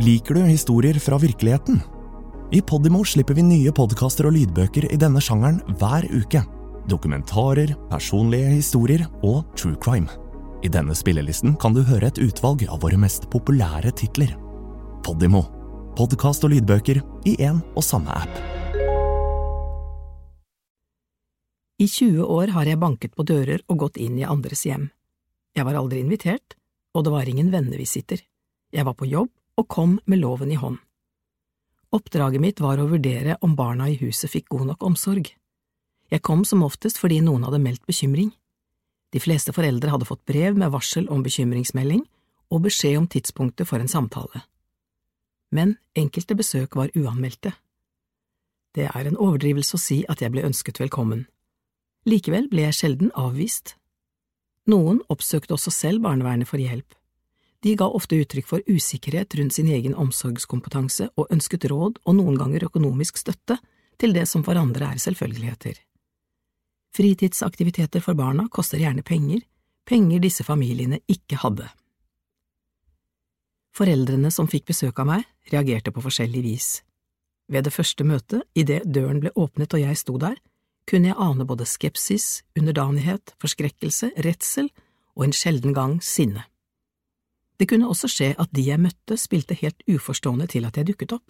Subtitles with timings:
[0.00, 1.80] Liker du historier fra virkeligheten?
[2.52, 6.40] I Podimo slipper vi nye podkaster og lydbøker i denne sjangeren hver uke.
[6.88, 10.08] Dokumentarer, personlige historier og true crime.
[10.64, 14.32] I denne spillelisten kan du høre et utvalg av våre mest populære titler.
[15.04, 15.42] Podimo.
[15.98, 18.40] Podkast og lydbøker i én og samme app.
[21.76, 24.88] I 20 år har jeg banket på dører og gått inn i andres hjem.
[25.52, 26.56] Jeg var aldri invitert,
[26.96, 28.24] og det var ingen vennevisitter.
[28.72, 29.28] Jeg var på jobb
[29.60, 30.78] og kom med loven i hånd.
[31.92, 35.32] Oppdraget mitt var å vurdere om barna i huset fikk god nok omsorg.
[36.10, 38.30] Jeg kom som oftest fordi noen hadde meldt bekymring.
[39.10, 42.04] De fleste foreldre hadde fått brev med varsel om bekymringsmelding
[42.50, 44.44] og beskjed om tidspunktet for en samtale.
[45.50, 47.52] Men enkelte besøk var uanmeldte.
[48.74, 51.26] Det er en overdrivelse å si at jeg ble ønsket velkommen.
[52.06, 53.74] Likevel ble jeg sjelden avvist.
[54.70, 56.94] Noen oppsøkte også selv barnevernet for hjelp.
[57.60, 62.38] De ga ofte uttrykk for usikkerhet rundt sin egen omsorgskompetanse og ønsket råd og noen
[62.40, 63.58] ganger økonomisk støtte
[64.00, 65.76] til det som for andre er selvfølgeligheter.
[66.96, 69.44] Fritidsaktiviteter for barna koster gjerne penger,
[69.86, 71.68] penger disse familiene ikke hadde.
[73.76, 76.68] Foreldrene som fikk besøk av meg, reagerte på forskjellig vis.
[77.50, 80.38] Ved det første møtet, idet døren ble åpnet og jeg sto der,
[80.90, 84.70] kunne jeg ane både skepsis, underdanighet, forskrekkelse, redsel
[85.14, 86.48] og en sjelden gang sinne.
[87.60, 91.12] Det kunne også skje at de jeg møtte, spilte helt uforstående til at jeg dukket
[91.18, 91.26] opp.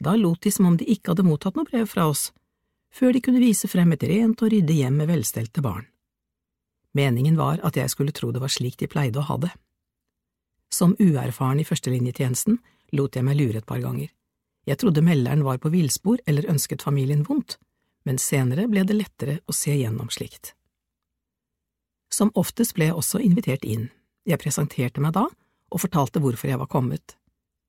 [0.00, 2.30] Da lot de som om de ikke hadde mottatt noe brev fra oss,
[2.88, 5.84] før de kunne vise frem et rent og ryddig hjem med velstelte barn.
[6.96, 9.50] Meningen var at jeg skulle tro det var slik de pleide å ha det.
[10.72, 12.56] Som uerfaren i førstelinjetjenesten
[12.96, 14.08] lot jeg meg lure et par ganger.
[14.64, 17.58] Jeg trodde melderen var på villspor eller ønsket familien vondt,
[18.08, 20.54] men senere ble det lettere å se gjennom slikt.
[22.08, 23.90] Som oftest ble jeg også invitert inn.
[24.24, 25.26] Jeg presenterte meg da
[25.70, 27.16] og fortalte hvorfor jeg var kommet.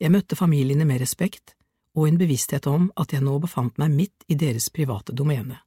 [0.00, 1.54] Jeg møtte familiene med respekt
[1.94, 5.60] og en bevissthet om at jeg nå befant meg midt i deres private domene.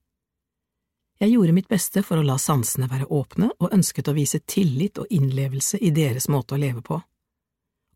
[1.17, 4.99] Jeg gjorde mitt beste for å la sansene være åpne og ønsket å vise tillit
[5.01, 6.99] og innlevelse i deres måte å leve på.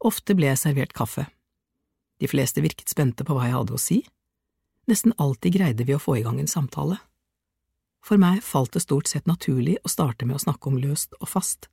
[0.09, 1.27] Ofte ble jeg servert kaffe.
[2.17, 3.99] De fleste virket spente på hva jeg hadde å si.
[4.89, 6.97] Nesten alltid greide vi å få i gang en samtale.
[8.01, 11.29] For meg falt det stort sett naturlig å starte med å snakke om løst og
[11.29, 11.69] fast.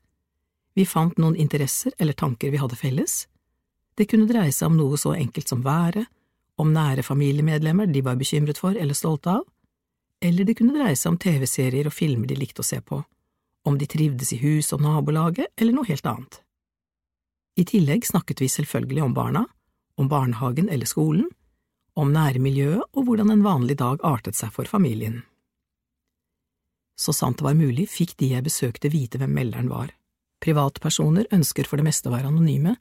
[0.78, 3.24] Vi fant noen interesser eller tanker vi hadde felles.
[3.98, 6.06] Det kunne dreie seg om noe så enkelt som været,
[6.58, 9.42] om nære familiemedlemmer de var bekymret for eller stolte av,
[10.22, 13.00] eller det kunne dreie seg om TV-serier og filmer de likte å se på,
[13.66, 16.40] om de trivdes i hus og nabolaget eller noe helt annet.
[17.58, 19.46] I tillegg snakket vi selvfølgelig om barna,
[19.98, 21.26] om barnehagen eller skolen,
[21.98, 25.24] om nærmiljøet og hvordan en vanlig dag artet seg for familien.
[26.94, 29.97] Så sant det var mulig, fikk de jeg besøkte vite hvem melderen var.
[30.44, 32.76] Privatpersoner ønsker for det meste å være anonyme,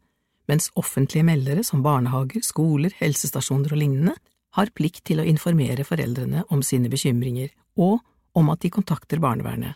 [0.48, 4.16] mens offentlige meldere som barnehager, skoler, helsestasjoner og lignende
[4.58, 7.52] har plikt til å informere foreldrene om sine bekymringer
[7.84, 8.00] og
[8.38, 9.76] om at de kontakter barnevernet.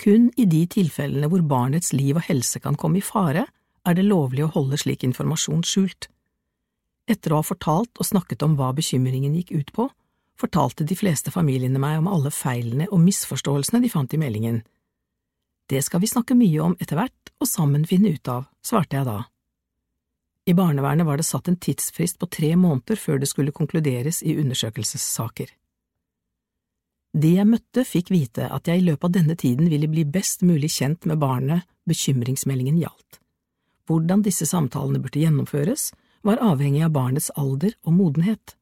[0.00, 3.46] Kun i de tilfellene hvor barnets liv og helse kan komme i fare,
[3.84, 6.08] er det lovlig å holde slik informasjon skjult.
[7.10, 9.88] Etter å ha fortalt og snakket om hva bekymringen gikk ut på,
[10.40, 14.62] fortalte de fleste familiene meg om alle feilene og misforståelsene de fant i meldingen.
[15.70, 19.08] Det skal vi snakke mye om etter hvert og sammen finne ut av, svarte jeg
[19.08, 19.22] da.
[20.44, 24.36] I barnevernet var det satt en tidsfrist på tre måneder før det skulle konkluderes i
[24.42, 25.48] undersøkelsessaker.
[27.14, 30.42] De jeg møtte, fikk vite at jeg i løpet av denne tiden ville bli best
[30.42, 33.20] mulig kjent med barnet bekymringsmeldingen gjaldt.
[33.88, 35.92] Hvordan disse samtalene burde gjennomføres,
[36.24, 38.56] var avhengig av barnets alder og modenhet.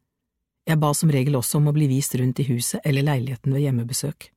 [0.66, 3.64] Jeg ba som regel også om å bli vist rundt i huset eller leiligheten ved
[3.64, 4.31] hjemmebesøk.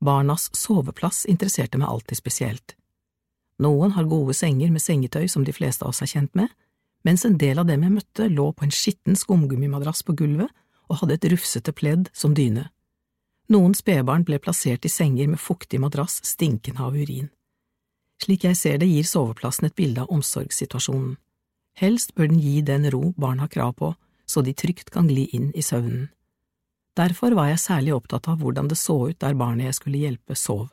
[0.00, 2.74] Barnas soveplass interesserte meg alltid spesielt.
[3.58, 6.48] Noen har gode senger med sengetøy som de fleste av oss er kjent med,
[7.06, 10.50] mens en del av dem jeg møtte lå på en skitten skumgummimadrass på gulvet
[10.88, 12.68] og hadde et rufsete pledd som dyne.
[13.48, 17.30] Noen spedbarn ble plassert i senger med fuktig madrass stinkende av urin.
[18.22, 21.16] Slik jeg ser det, gir soveplassen et bilde av omsorgssituasjonen.
[21.78, 23.92] Helst bør den gi den ro barn har krav på,
[24.26, 26.08] så de trygt kan gli inn i søvnen.
[26.98, 30.34] Derfor var jeg særlig opptatt av hvordan det så ut der barnet jeg skulle hjelpe,
[30.34, 30.66] sov.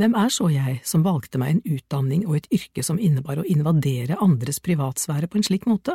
[0.00, 3.46] Hvem er så jeg som valgte meg en utdanning og et yrke som innebar å
[3.46, 5.94] invadere andres privatsfære på en slik måte?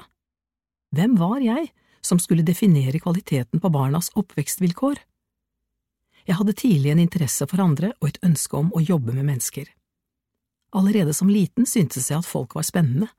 [0.96, 1.72] Hvem var jeg
[2.06, 5.02] som skulle definere kvaliteten på barnas oppvekstvilkår?
[6.26, 9.68] Jeg hadde tidlig en interesse for andre og et ønske om å jobbe med mennesker.
[10.76, 13.10] Allerede som liten syntes jeg at folk var spennende,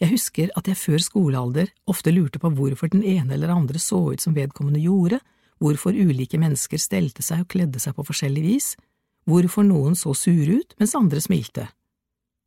[0.00, 4.00] jeg husker at jeg før skolealder ofte lurte på hvorfor den ene eller andre så
[4.12, 5.20] ut som vedkommende gjorde,
[5.62, 8.74] hvorfor ulike mennesker stelte seg og kledde seg på forskjellig vis,
[9.26, 11.66] hvorfor noen så sure ut mens andre smilte.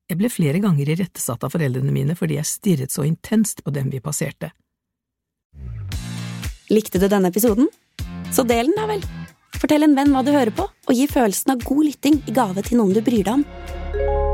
[0.10, 3.92] Jeg ble flere ganger irettesatt av foreldrene mine fordi jeg stirret så intenst på dem
[3.94, 4.52] vi passerte.
[6.70, 7.70] Likte du denne episoden?
[8.34, 9.02] Så del den, da vel!
[9.60, 12.64] Fortell en venn hva du hører på, og gi følelsen av god lytting i gave
[12.64, 14.29] til noen du bryr deg om.